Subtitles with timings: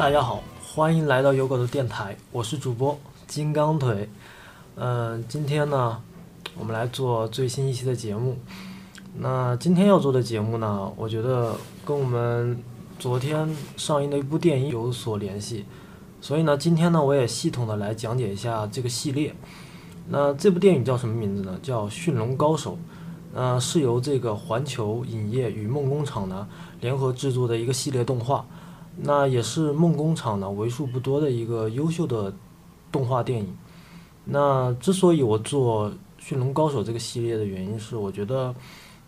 [0.00, 4.08] 大家好，欢迎来到有狗的电台，我是主播金刚腿。
[4.76, 6.00] 嗯、今天呢，
[6.58, 8.38] 我们来做最新一期的节目。
[9.18, 12.58] 那今天要做的节目呢，我觉得跟我们
[12.98, 15.66] 昨天上映的一部电影有所联系，
[16.22, 19.34] 所以呢，今天呢，我也系统的来讲解一下这个系列。
[20.08, 21.58] 那这部电影叫什么名字呢？
[21.62, 22.72] 叫《驯龙高手》。
[23.34, 26.48] 呃，是由这个环球影业与梦工厂呢
[26.80, 28.46] 联合制作的一个系列动画。
[28.96, 32.32] 那也是梦工厂呢为数不多的一个优秀的
[32.92, 33.56] 动画电影。
[34.24, 38.54] 那之所以我做《驯龙高手》这个系列的原因是，我觉得，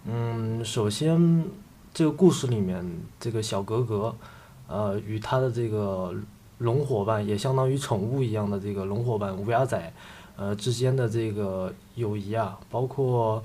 [0.06, 1.45] 嗯，首先
[1.93, 2.84] 这个故事里面
[3.21, 4.15] 这个小格格，
[4.67, 6.15] 呃，与他的这个
[6.59, 9.93] 龙伙伴，也相当于宠物一样的这个龙伙伴乌鸦仔，
[10.37, 13.43] 呃之间的这个友谊啊，包括，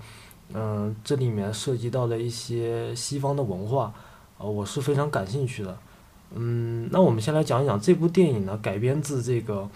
[0.54, 3.94] 嗯、这里面涉及到的一些西方的文化，
[4.38, 5.78] 呃，我是非常感兴趣的。
[6.36, 9.70] 嗯，那我们先来讲一讲这部电影呢，改编自这个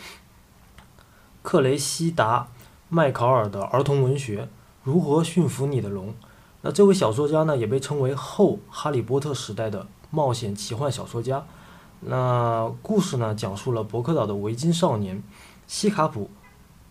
[1.41, 2.47] 克雷西达
[2.89, 4.44] 麦考尔的儿童文学
[4.83, 6.09] 《如何驯服你的龙》。
[6.61, 11.44] 那这位小说家呢，也被称为后哈利波特时代的冒险奇幻小说家。
[12.02, 15.23] 那故事呢，讲述了伯克岛的维京少年
[15.67, 16.29] 西卡普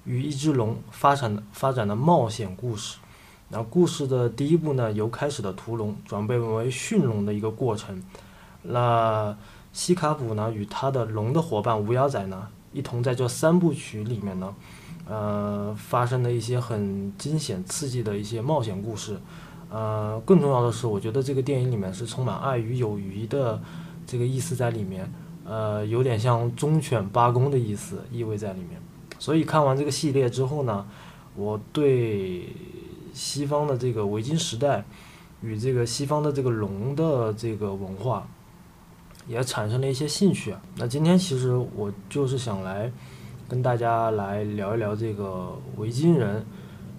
[0.05, 2.99] 与一只龙发展的发展的冒险故事。
[3.51, 8.03] 那故事的第一部呢，由开始的屠龙转变为驯龙的一个过程。
[8.63, 9.37] 那
[9.73, 14.55] 西卡普呢，与他的龙的伙伴乌鸦仔呢，一同在这三部曲里面呢，
[15.09, 19.19] 呃，发生了一些很惊险刺激的一些冒险故事。
[19.71, 23.61] 呃，更重要的是，我觉得这个电影里面是充满爱与友谊的
[24.05, 25.09] 这个意思在里面，
[25.45, 28.83] 呃，有点像忠犬八公的意思意味在里面。
[29.19, 30.85] 所以看完这个系列之后呢，
[31.37, 32.49] 我对
[33.15, 34.85] 西方的这个维京时代
[35.41, 38.27] 与这个西方的这个龙的这个文化。
[39.27, 40.55] 也产生了一些兴趣。
[40.77, 42.91] 那今天其实我就是想来
[43.49, 46.45] 跟大家来聊一聊这个维京人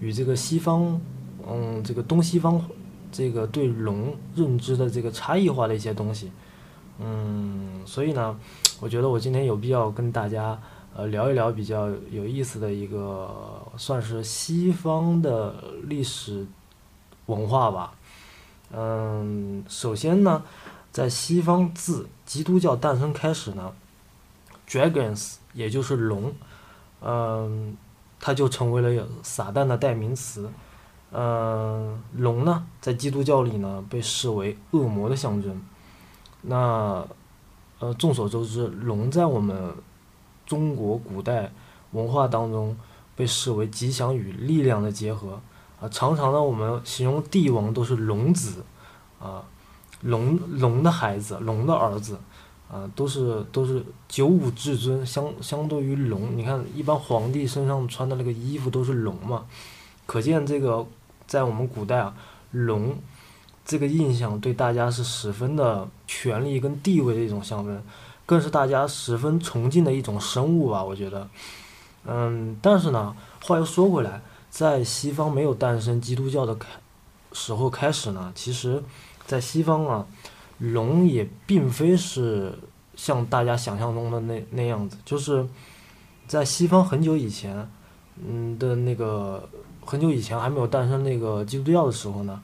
[0.00, 1.00] 与这个西方，
[1.46, 2.62] 嗯，这个东西方
[3.10, 6.30] 这个对龙认知的这个差异化的一些东西。
[6.98, 8.38] 嗯，所以呢，
[8.80, 10.58] 我觉得我今天有必要跟大家
[10.94, 13.30] 呃聊一聊比较有意思的一个
[13.76, 16.46] 算是西方的历史
[17.26, 17.92] 文化吧。
[18.72, 20.42] 嗯，首先呢。
[20.92, 23.72] 在西方，自基督教诞生开始呢
[24.68, 26.34] ，dragons 也就是龙，
[27.00, 27.74] 嗯，
[28.20, 30.52] 它就成为了撒旦的代名词。
[31.10, 35.62] 嗯，龙呢，在基督教里呢，被视为恶魔的象征。
[36.42, 37.06] 那，
[37.78, 39.74] 呃，众所周知，龙在我们
[40.44, 41.52] 中国古代
[41.92, 42.76] 文化当中
[43.16, 45.40] 被视为吉祥与力量的结合。
[45.80, 48.62] 啊，常常呢，我们形容帝王都是龙子，
[49.18, 49.42] 啊。
[50.02, 52.18] 龙龙的孩子，龙的儿子，
[52.68, 59.44] 啊，都是都是九五至尊，相相对于龙，你看一般皇帝身上穿的那个衣服都是龙嘛，
[60.04, 60.84] 可见这个
[61.26, 62.12] 在我们古代啊，
[62.50, 62.96] 龙
[63.64, 67.80] 这个印象对大家是十分的权力跟地位的一种象征，
[68.26, 71.28] 更是大家十分崇敬的一种生物吧，我觉得，
[72.06, 73.14] 嗯，但是呢，
[73.44, 74.20] 话又说回来，
[74.50, 76.66] 在西方没有诞生基督教的开
[77.32, 78.82] 时候开始呢，其实。
[79.32, 80.06] 在西方啊，
[80.58, 82.52] 龙也并非是
[82.94, 85.46] 像大家想象中的那那样子，就是
[86.26, 87.66] 在西方很久以前，
[88.22, 89.48] 嗯的那个
[89.86, 92.42] 很久以前还没有诞生那个基督教的时候呢，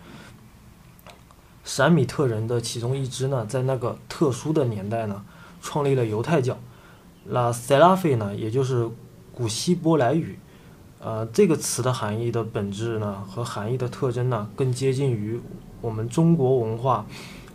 [1.62, 5.22] 闪米特人的其中一支呢，在那个特殊的年代呢，
[5.60, 6.56] 创立了犹太教。
[7.26, 8.88] 那塞拉菲呢，也就是
[9.34, 10.38] 古希伯来语，
[11.00, 15.40] 呃，这个词的含义的本质呢和含义的特征呢，更接近于。
[15.80, 17.06] 我们中国文化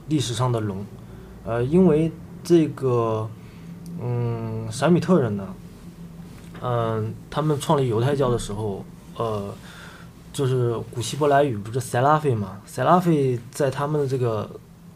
[0.08, 0.86] 历史上的龙，
[1.44, 2.10] 呃，因为
[2.42, 3.30] 这个，
[4.02, 5.54] 嗯，闪米特人呢，
[6.62, 8.86] 嗯，他们创立犹太教的时候，
[9.18, 9.54] 呃，
[10.32, 12.62] 就是古希伯来语不是塞拉菲嘛？
[12.66, 14.50] 塞拉菲在他们的这个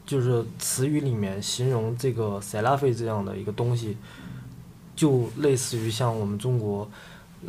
[0.05, 3.97] 就是词语里面形容这个塞拉菲这样的一个东西，
[4.95, 6.89] 就类似于像我们中国，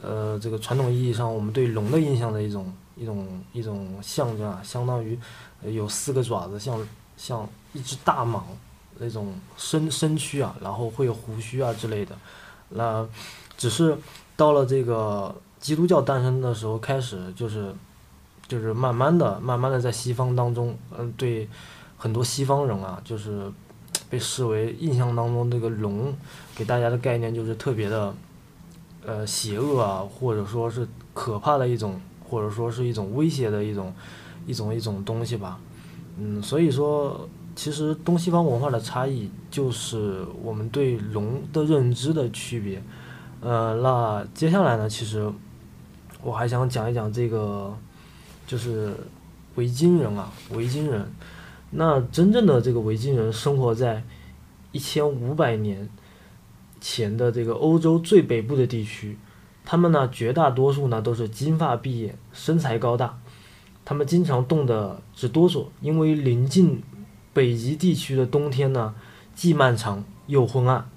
[0.02, 5.18] 呃，这个传统意义上我们对龙的印象的一种一种一种象征啊，相当于。
[5.64, 6.78] 有四个爪子，像
[7.16, 8.42] 像一只大蟒
[9.00, 12.14] 那种身身躯啊，然后会有胡须啊之类的。
[12.68, 13.04] 那
[13.56, 13.98] 只是
[14.36, 17.74] 到了这个基督教诞生的时候开始，就是
[18.46, 21.48] 就是慢慢的、慢慢的在西方当中，嗯，对
[21.96, 23.50] 很多西方人啊，就是
[24.08, 26.14] 被视为印象当中这个龙
[26.54, 28.14] 给大家的概念就是特别的
[29.08, 33.90] 呃邪恶啊，或者说是可怕的一种，或者说是一种威胁的一种。
[34.46, 35.60] 一种一种东西吧，
[36.16, 42.82] 嗯，所以说其实东西方文化的差异就是我们对龙的认知的区别。
[43.42, 45.30] 呃，那接下来呢，其实
[46.22, 47.76] 我还想讲一讲这个，
[48.46, 48.94] 就是
[49.56, 51.06] 维京人啊，维京人。
[51.72, 54.02] 那真正的这个维京人生活在
[54.72, 55.86] 一千五百年
[56.80, 59.18] 前的这个欧洲最北部的地区，
[59.64, 63.18] 他们呢绝大多数呢都是金发碧眼，身材高大，
[63.84, 66.82] 他们经常冻得直哆嗦，因为临近
[67.32, 68.94] 北极地区的冬天呢
[69.34, 70.90] 既漫长又昏暗，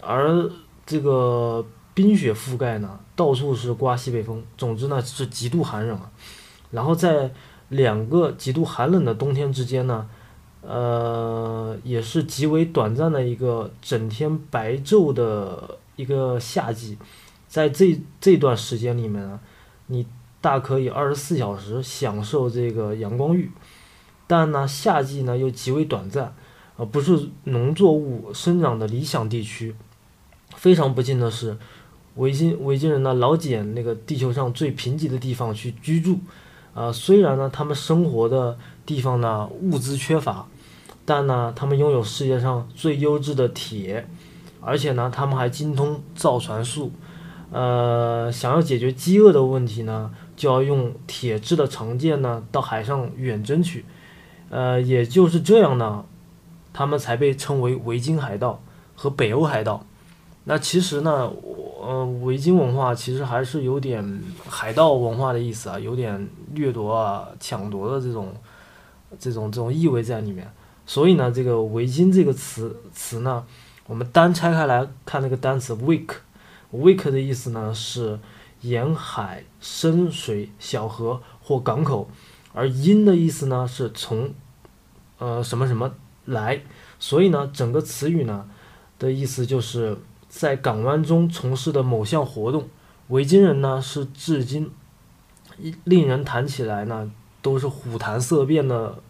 [0.00, 0.50] 而
[0.84, 6.10] 这个冰雪覆盖呢，到处是刮西北风，总之呢是极度寒冷啊，
[6.70, 7.30] 然后在。
[7.70, 10.08] 两个极度寒冷的冬天之间呢，
[10.60, 16.98] 呃，也是极为短暂的一个整天白昼的一个夏季，
[17.46, 19.38] 在这这段时间里面呢，
[19.86, 20.04] 你
[20.40, 23.50] 大可以二十四小时享受这个阳光浴，
[24.26, 26.34] 但呢，夏季呢又极为短暂，
[26.76, 29.74] 呃，不是农作物生长的理想地区。
[30.56, 31.56] 非常不幸的是，
[32.16, 36.18] 维京维京人呢老捡那个地球上最贫瘠的地方去居住。
[36.78, 40.46] 呃，虽然呢，他们生活的地方呢物资缺乏，
[41.04, 44.06] 但呢，他们拥有世界上最优质的铁，
[44.60, 46.92] 而且呢，他们还精通造船术。
[47.50, 53.84] 呃，想要解决饥饿的问题呢，就要用铁制的长剑呢到海上远征去。
[54.48, 56.04] 呃，也就是这样呢，
[56.72, 58.62] 他们才被称为维京海盗
[58.94, 59.84] 和北欧海盗。
[60.48, 61.28] 那其实呢。
[61.28, 68.34] 我呃，维京文化其实还是有点海盗文化的意思啊，有点掠夺啊、抢夺的这种、
[69.16, 70.52] 这种、这种意味在里面。
[70.84, 73.46] 所以呢，这个维京这个词词呢，
[73.86, 78.18] 我们单拆开来看那个单词 “wake”，“wake” 的意思呢是
[78.62, 82.10] 沿海、深水、小河或港口，
[82.52, 84.34] 而“音”的意思呢是从
[85.18, 86.60] 呃什么什么来。
[86.98, 88.46] 所以呢，整个词语呢
[88.98, 89.96] 的意思就是。
[90.38, 92.68] 在港湾中从事的某项活动，
[93.08, 94.70] 维京人呢是至今
[95.82, 97.10] 令人谈起来呢
[97.42, 99.02] 都是虎谈色变的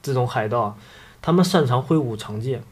[0.00, 0.78] 这种海盗，
[1.20, 2.62] 他们擅长挥舞长剑，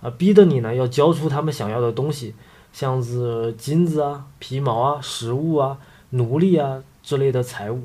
[0.00, 2.36] 啊，逼得你呢要交出他们想要的东西，
[2.72, 5.78] 像是金子啊、皮毛啊、食物啊、
[6.10, 7.82] 奴隶啊之类的财物，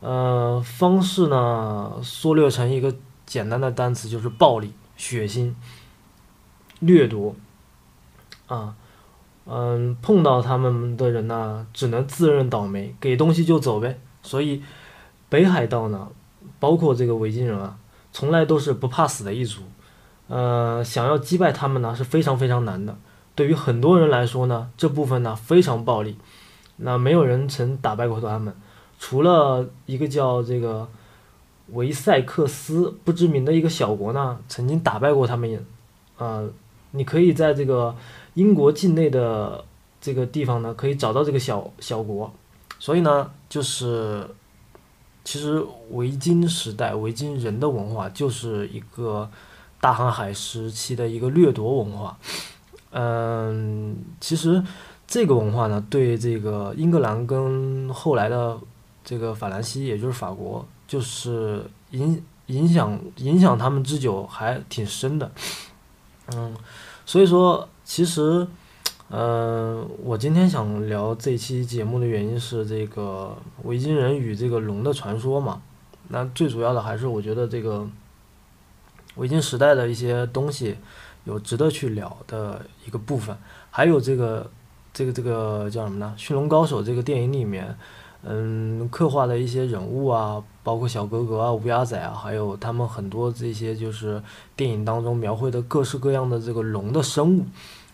[0.00, 2.96] 呃，方式呢缩略成一个
[3.26, 5.52] 简单的单词就是暴力、血腥、
[6.80, 7.36] 掠夺，
[8.46, 8.74] 啊。
[9.50, 13.98] 嗯，碰到他们的人呢，只能自认倒霉，给东西就走呗。
[14.22, 14.62] 所以，
[15.30, 16.08] 北海道呢，
[16.60, 17.78] 包括这个维京人啊，
[18.12, 19.62] 从来都是不怕死的一族。
[20.26, 22.94] 呃，想要击败他们呢，是非常非常难的。
[23.34, 26.18] 对于很多人来说呢，这部分呢非常暴力。
[26.76, 28.54] 那没有人曾打败过他们，
[28.98, 30.86] 除了一个叫这个
[31.68, 35.64] 维塞克斯不知名的一个小国呢，曾经打败过他们。
[36.18, 36.50] 呃，
[36.90, 37.94] 你可以在这个。
[38.38, 39.64] 英国境内的
[40.00, 42.32] 这个地方呢，可以找到这个小小国，
[42.78, 44.24] 所以呢，就是
[45.24, 49.28] 其实维京时代维京人的文化就是一个
[49.80, 52.16] 大航海时期的一个掠夺文化。
[52.92, 54.62] 嗯，其实
[55.04, 58.56] 这个文化呢，对这个英格兰跟后来的
[59.04, 65.28] 这个法兰西，也就是法国，就是影影响影响他们之久还挺深的。
[66.36, 66.54] 嗯，
[67.04, 67.68] 所以说。
[67.88, 68.46] 其实，
[69.08, 75.62] 嗯，我今天想聊这期节目的原因是这个维京人与这个龙的传说嘛。
[76.08, 77.88] 那最主要的还是我觉得这个
[79.16, 80.76] 维京时代的一些东西
[81.24, 83.34] 有值得去聊的一个部分，
[83.70, 84.50] 还有这个
[84.92, 86.14] 这个这个叫什么呢？
[86.20, 87.74] 《驯龙高手》这个电影里面，
[88.22, 94.22] 嗯，刻画的一些人物啊，包括小格格啊、乌鸦仔啊，还有他们很多这些就是
[94.54, 97.46] 电影当中描绘的各式各样的这个龙的生物。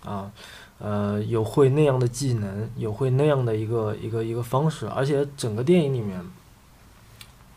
[0.05, 0.31] 啊，
[0.79, 6.21] 呃，有会那样的技能，有会那样的一个一个一个方式，而且整个电影里面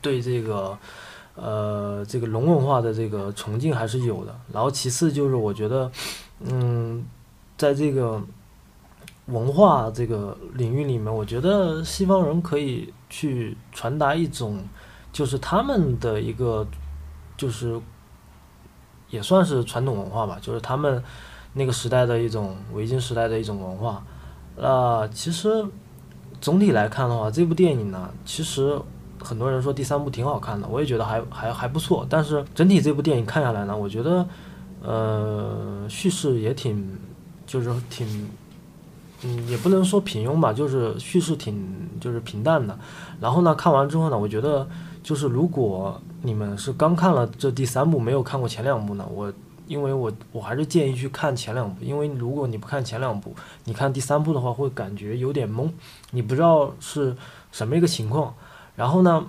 [0.02, 0.78] 对这个
[1.36, 4.34] 呃这个龙文化的这个崇敬还是有的。
[4.54, 5.92] 然后其次就是我觉得，
[6.40, 7.06] 嗯，
[7.58, 8.24] 在这个
[9.26, 14.64] 文化这个领域里面，我觉得西方人可以去传达一种，
[15.12, 16.66] 就是他们的一个，
[17.36, 17.78] 就是
[19.10, 21.04] 也算是传统文化吧，就是他们。
[21.58, 24.04] 那个时代的一种维京时代的一种文化，
[24.56, 25.66] 那其实
[26.40, 28.80] 总体来看的话，这部电影呢，其实
[29.20, 32.06] 很多人说第三部挺好看的，我也觉得还还还不错。
[32.08, 34.28] 但是整体这部电影看下来呢，我觉得，
[34.84, 36.96] 呃，叙事也挺，
[37.48, 38.30] 就是挺
[39.24, 42.78] 嗯，也不能说平庸吧，就是叙事挺就是平淡的。
[43.20, 44.68] 然后呢，看完之后呢，我觉得
[45.02, 49.34] 就是如果你们是刚看了这第三部，没有看过前两部呢，我
[49.68, 55.70] 因为我我还是建议去看前两部，因为如果你不看前两部，你看第三部的话会感觉有点懵，
[56.12, 57.16] 你不知道是
[57.52, 58.34] 什么一个情况。
[58.76, 59.26] 然后呢，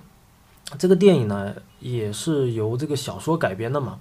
[0.78, 3.98] 这个电影呢也是由这个小说改编的嘛，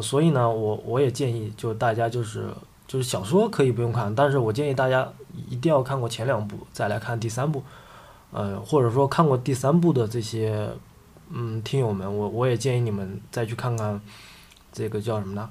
[0.00, 2.48] 所以呢，我我也建议就大家就是。
[2.88, 5.12] 就是小说可以不用看，但是我建议大家
[5.48, 7.60] 一定要看过前两部再来看第三部，
[8.30, 10.70] 呃，或者说看过第三部的这些，
[11.30, 14.00] 嗯，听友们，我我也建议你们再去看看
[14.70, 15.50] 这个叫什么呢？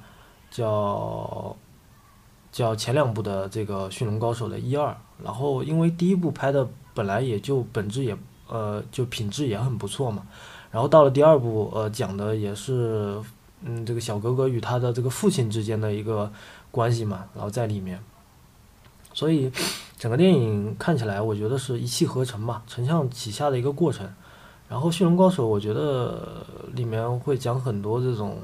[0.56, 1.56] 叫
[2.52, 10.24] 叫前两部的这个《驯龙高手》的一二，然后因为第一部拍的本来也就本质也呃就品质也很不错嘛，
[10.72, 13.22] 然后到了第二部，呃，讲的也是
[13.62, 16.32] 嗯这个小哥哥与他的这个父亲之间的一个。
[16.72, 17.98] 关系嘛，然后在里面，
[19.14, 19.50] 所以
[19.98, 24.06] 整个电影看起来，我觉得是一气呵成吧，承上启下的一个过程。
[24.68, 28.38] 然后《驯龙高手》，我觉得里面会讲很多这种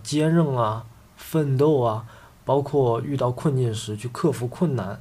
[0.00, 0.84] 坚韧啊、
[1.16, 2.06] 奋斗啊，
[2.44, 5.00] 包括遇到困境时去克服困难，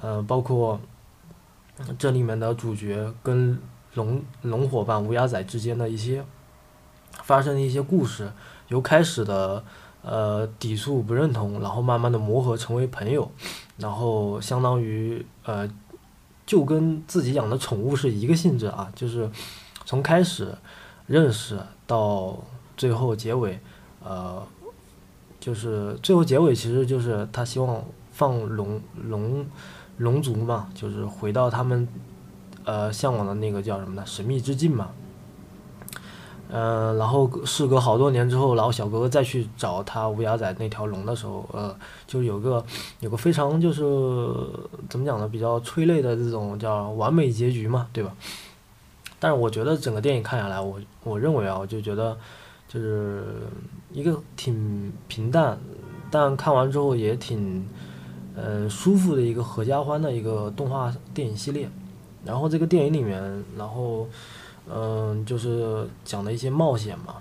[0.00, 0.80] 呃，包括
[1.98, 3.58] 这里面的主角跟
[3.94, 6.24] 龙龙伙伴乌鸦仔之间的一些
[7.22, 8.32] 发生的一些故事，
[8.68, 9.64] 由开始的。
[10.04, 13.30] 呃，抵触不认同，然后慢慢的磨合成为朋友，
[13.76, 15.70] 然后相当于呃，
[16.44, 19.30] 就跟自己养的宠物是一个性质啊，就是
[19.84, 20.52] 从开始
[21.06, 22.36] 认识到
[22.76, 23.60] 最后结尾，
[24.04, 24.42] 呃，
[25.40, 29.46] 就是最后结尾其实就是他希望放龙龙
[29.98, 31.86] 龙族嘛，就是回到他们
[32.64, 34.02] 呃向往的那个叫什么呢？
[34.06, 34.90] 神秘之境嘛。
[36.54, 41.74] 嗯，然后事隔好多年之后，然后小哥哥再去找他乌鸦仔那条龙的时候，呃，
[42.06, 42.62] 就有个
[43.00, 43.82] 有个非常就是
[44.90, 48.14] 怎么讲呢，比较催泪的这种叫完美结局嘛，对吧？
[49.18, 52.14] 但是我觉得整个电影看下来，我我认为啊，我就觉得
[52.68, 53.24] 就是
[53.92, 55.58] 一个挺平淡，
[56.10, 57.66] 但看完之后也挺
[58.34, 61.70] 嗯舒服的一个合家欢的一个动画电影系列。
[62.24, 64.08] 然后这个电影里面，然后。
[64.72, 67.16] 嗯，就是讲的一些冒险嘛，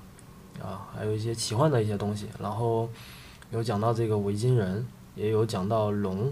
[0.62, 2.88] 啊，还有一些奇幻的一些东西，然后
[3.50, 4.86] 有讲到这个维京人，
[5.16, 6.32] 也有讲到龙，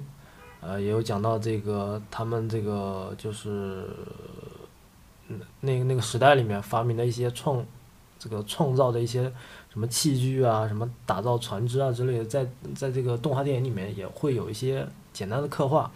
[0.62, 3.90] 呃，也有讲到这个他们这个就是
[5.62, 7.66] 那那个时代里面发明的一些创
[8.20, 9.34] 这个创造的一些
[9.70, 12.46] 什么器具啊，什么打造船只啊之类的，在
[12.76, 15.92] 在这个动画电影里面也会有一些简单的刻画，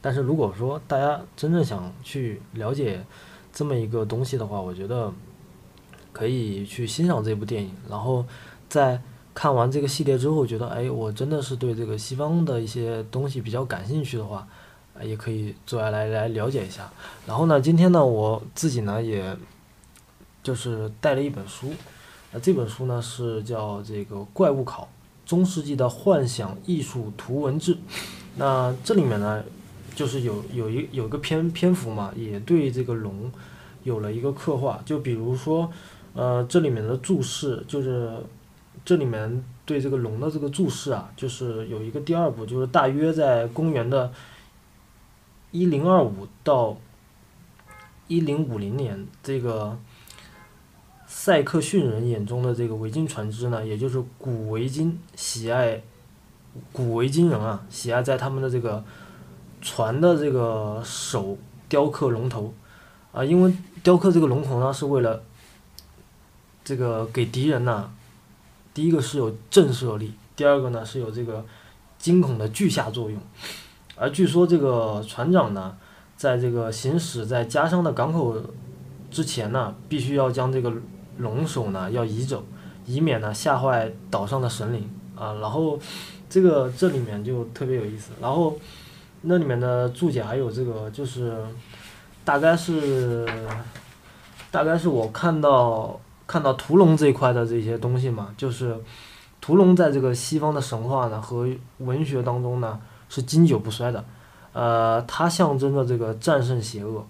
[0.00, 3.04] 但是如果说大家真正想去了解。
[3.52, 5.12] 这么一个东西的话，我觉得
[6.12, 8.24] 可以去欣赏这部电影，然后
[8.68, 9.02] 在
[9.34, 14.46] 看完这个系列之后，觉得哎，我真的是对这个西方的一些东西比较感兴趣的话，
[15.02, 16.88] 也可以坐下来来了解一下。
[17.26, 19.36] 然后呢，今天呢，我自己呢，也
[20.44, 21.72] 就是带了一本书，
[22.32, 24.88] 那这本书呢是叫这个《怪物考：
[25.24, 27.74] 中世纪的幻想艺术图文志》，
[28.36, 29.42] 那这里面呢。
[29.92, 33.30] 就是有有一有个篇篇幅嘛，也对这个龙
[33.82, 34.80] 有了一个刻画。
[34.86, 35.70] 就比如说，
[36.14, 38.10] 呃，这里面的注释，就是
[38.82, 44.10] 这里面对这个龙的这个注释啊，就是有一个第二部，就是大约在公元的
[45.50, 46.78] 一零二五到
[48.06, 49.76] 一零五零年，这个
[51.10, 55.82] 塞克逊人眼中的这个维京船只呢，也就是古维京喜爱
[56.72, 58.82] 古维京人啊，喜爱在他们的这个。
[59.62, 61.36] 船的这个手
[61.68, 62.54] 雕刻龙头，
[63.12, 65.22] 啊，因为雕刻这个龙头呢，是为了
[66.64, 67.92] 这个给敌人呢，
[68.72, 71.44] 第一个是有震慑力，第二个呢是有这个
[71.98, 73.20] 惊恐的惧吓作用。
[73.96, 75.76] 而据说这个船长呢，
[76.16, 78.42] 在这个行驶在家乡的港口
[79.10, 80.72] 之前呢，必须要将这个
[81.20, 82.44] 龙首呢要移走，
[82.84, 85.34] 以免呢吓坏岛上的神灵啊。
[85.40, 85.78] 然后
[86.28, 88.58] 这个这里面就特别有意思，然后。
[89.22, 91.44] 那里面的注解还有这个，就是
[92.24, 93.28] 大概是
[94.50, 98.74] 大概是我看到看到屠龙这一块的这些东西嘛，就是
[99.38, 101.46] 屠龙在这个西方的神话呢和
[101.80, 104.02] 文学当中呢是经久不衰的，
[104.54, 107.06] 呃，它象征着这个战胜邪恶，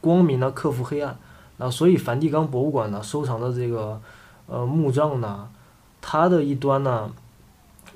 [0.00, 1.16] 光明呢克服黑暗，
[1.60, 4.02] 那所以梵蒂冈博物馆呢收藏的这个
[4.48, 5.48] 呃墓葬呢，
[6.00, 7.12] 它的一端呢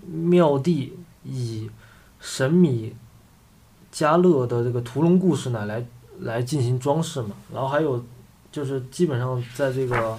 [0.06, 1.68] 庙地以
[2.20, 2.94] 神米。
[3.96, 5.86] 加勒的这个屠龙故事呢，来
[6.18, 8.04] 来进行装饰嘛，然后还有
[8.50, 10.18] 就是基本上在这个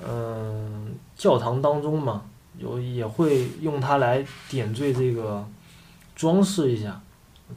[0.00, 2.22] 嗯教堂当中嘛，
[2.56, 5.44] 有也会用它来点缀这个
[6.14, 7.00] 装饰一下，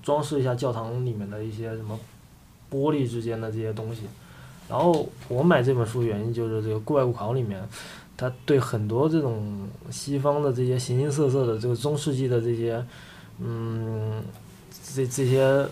[0.01, 1.99] 装饰一下教堂里面的一些什么
[2.71, 4.07] 玻璃之间的这些东西。
[4.69, 7.65] 然后我买这本书原因就是这个怪物考里面，
[8.17, 12.85] 它对很多这种西方的这些形形色色的这个中世纪的这些，
[13.39, 14.21] 嗯，
[14.93, 15.65] 这这些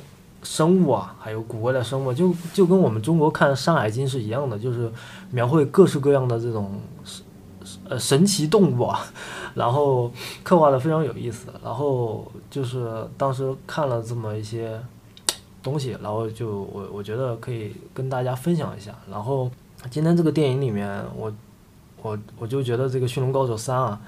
[0.44, 4.90] 生物啊，还有古怪的生物，就就跟我们中国看《山海经》是一样的，就是
[5.30, 6.80] 描绘各式各样的这种
[7.90, 9.06] 呃神奇动物啊，
[9.56, 10.10] 然后
[10.42, 11.48] 刻画的非常有意思。
[11.62, 14.80] 然后就是当时看了这么一些。
[15.66, 18.94] 东西，然后就我我觉得可以跟大家分享一下。
[19.10, 19.50] 然后
[19.90, 21.34] 今天这个电影里面，我
[22.04, 24.00] 我我就觉得这个《驯龙高手三》啊，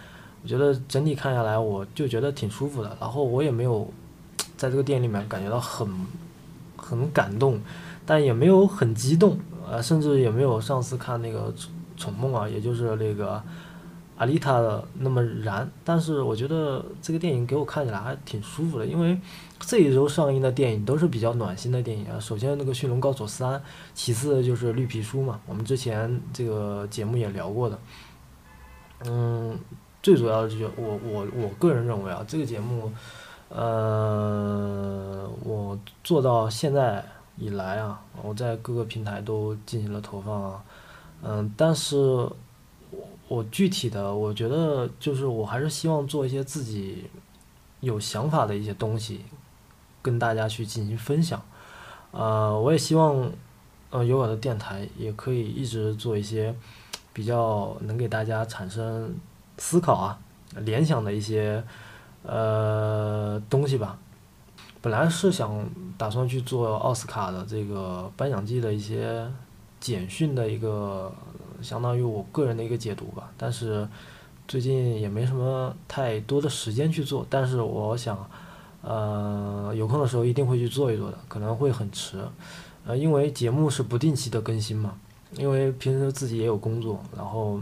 [0.43, 2.95] 我觉得整体看下来，我就觉得挺舒服的。
[3.01, 3.89] 然后我也没有
[4.55, 5.89] 在这个电影里面感觉到很
[6.75, 7.59] 很感动，
[8.05, 11.51] 但也没有很激动，呃，甚至也没有上次看那个
[11.97, 13.41] 《宠梦》啊，也就是那个
[14.17, 15.69] 阿丽塔的那么燃。
[15.83, 19.17] 但是我觉得这个电影给我看起来还挺舒服的，因为。
[19.59, 22.19] 这一周上映的电影都是比较暖心的电影啊。
[22.19, 23.59] 首先那个《驯龙高手三》，
[23.95, 27.79] 其次就是《绿皮书》嘛，我们之前这个节目也聊过的。
[29.05, 29.57] 嗯，
[30.03, 32.91] 最主要的就是我我我个人认为啊，这个节目，
[33.49, 37.03] 呃，我做到现在
[37.35, 40.63] 以来啊，我在各个平台都进行了投放啊。
[41.23, 42.29] 嗯，但是
[43.27, 47.05] 我具体的，我觉得就是我还是希望做一些自己
[47.79, 49.21] 有想法的一些东西。
[49.99, 51.41] 跟大家去进行分享，
[52.11, 53.29] 呃，我也希望，
[53.89, 56.55] 呃，有我的电台也可以一直做一些
[57.11, 59.13] 比较能给大家产生
[59.57, 60.17] 思考啊、
[60.59, 61.61] 联想的一些
[62.23, 63.99] 呃东西吧。
[64.81, 65.67] 本来是想
[65.97, 69.29] 打算去做奥斯卡的这个颁奖季的一些
[69.81, 71.13] 简讯的一个，
[71.61, 73.87] 相当于我个人的一个解读吧，但是
[74.47, 78.27] 最近也没什么太多的时间去做，但是我想。
[78.83, 82.19] 呃，有空的时候一定会去做一做的，可能会很迟，
[82.85, 84.93] 呃，因为节目是不定期的更新嘛，
[85.35, 87.59] 因为平时自己也有工作，然后，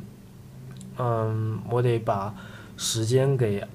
[0.98, 2.36] 嗯，我得把
[2.78, 3.66] 时间给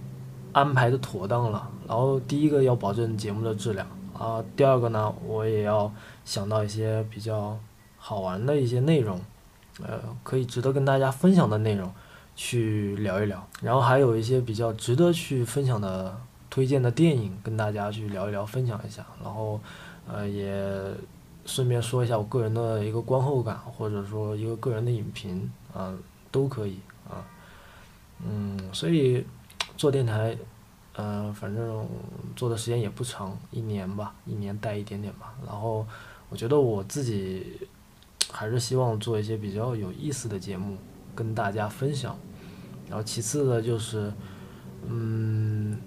[0.53, 3.85] 安排的妥当了，然后第一个要保证节目的质量
[4.17, 5.93] 啊，第二个呢，我也要
[6.25, 7.59] 想到一些比较
[7.97, 9.19] 好玩的一些内容，
[9.83, 11.93] 呃，可以值得跟大家分享的内容
[12.37, 16.21] 去聊一聊，然后还有一些比较值得去分享的。
[16.51, 19.61] 推荐的电影跟大家去聊一聊，分享一下，然后，
[20.09, 20.93] 呃，也
[21.47, 25.95] 顺便说一下我个人的一个观后感，或者说一个个人的影评，啊，
[26.33, 27.23] 都可以啊，
[28.27, 29.25] 嗯，所以
[29.77, 30.37] 做电台，
[30.97, 31.87] 呃，反正
[32.35, 35.87] 做的时间也不长，一年吧，一年带一点点吧，然后
[36.31, 37.61] 我觉得我自己
[38.31, 40.77] 还是希望做一些比较有意思的节目
[41.15, 42.17] 跟大家分享，
[42.89, 44.13] 然后其次呢就是，
[44.87, 45.79] 嗯。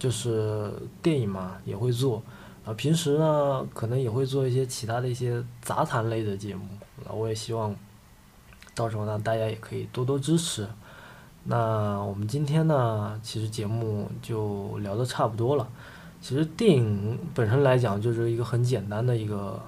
[0.00, 2.22] 就是电影嘛，也会做，
[2.64, 6.62] 啊，平时呢可能也会做一些其他的一些杂谈类的节目，
[7.04, 7.74] 那我也希望，
[8.76, 10.64] 到时候呢大家也可以多多支持。
[11.42, 15.68] 那我们今天呢，其实节目就聊的差不多了。
[16.20, 19.60] 其实电影本身来讲就是一个很简单的一个，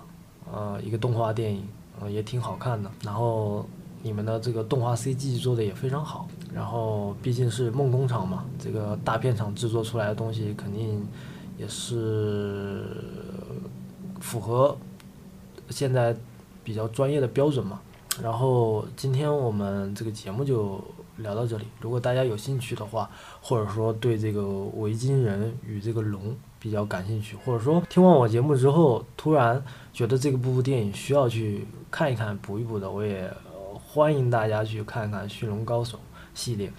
[0.48, 1.66] 呃，一个动画电影，
[2.00, 2.90] 呃，也挺好看的。
[3.04, 3.64] 然后。
[4.02, 11.06] 你们的这个动画 CG 做的也非常好，然后毕竟是梦工厂嘛，这个大片厂制作出来的东西肯定
[11.58, 12.82] 也是
[14.20, 14.74] 符合
[15.68, 16.16] 现在
[16.64, 17.78] 比较专业的标准嘛。
[18.22, 20.82] 然后今天我们这个节目就
[21.18, 23.10] 聊到这里，如果大家有兴趣的话，
[23.42, 29.60] 或者说对这个维京人与这个龙比较感兴趣，或者说听完我节目之后突然
[29.92, 33.28] 觉得这个部电影需要去看一看、补一补的，我也。
[33.92, 35.98] 欢迎大家去看一看《驯龙高手》
[36.32, 36.72] 系列。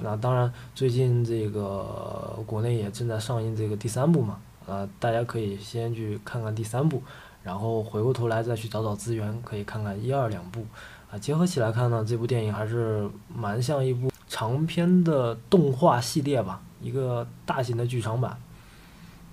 [0.00, 7.00] 那当然，最近这个国内也正在上映这个第三部嘛，呃，大家可以先去看看第三部，
[7.44, 10.66] 然后回过头来再去找找资源，可以看看一二两部。
[11.08, 18.36] 啊，结合起来看呢，这部电影还是蛮像一部长篇的动画系列吧，一个大型的剧场版。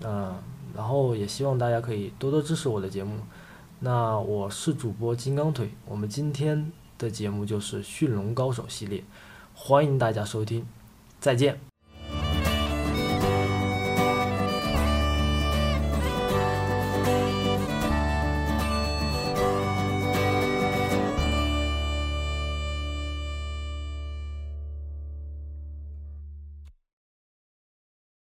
[0.03, 0.35] 嗯，
[0.75, 3.17] 然后也希望大家可以多多支持我的节目。
[3.79, 6.71] 那我是主播金刚腿，我们今天。
[6.95, 9.03] 的节目就是《驯龙高手》系列，
[9.53, 10.65] 欢迎大家收听，
[11.19, 11.72] 再见。